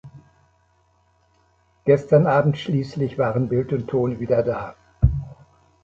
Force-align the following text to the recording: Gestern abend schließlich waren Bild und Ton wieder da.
Gestern 1.85 2.25
abend 2.25 2.57
schließlich 2.57 3.19
waren 3.19 3.49
Bild 3.49 3.71
und 3.71 3.87
Ton 3.87 4.19
wieder 4.19 4.41
da. 4.41 4.75